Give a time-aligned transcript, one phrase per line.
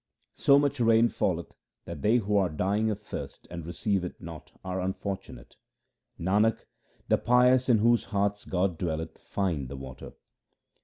[0.33, 1.53] So much rain falleth
[1.85, 5.57] that they who are dying of thirst and receive it not are unfortunate.
[6.19, 6.65] Nanak,
[7.07, 10.13] the pious in whose hearts God dwelleth find the water.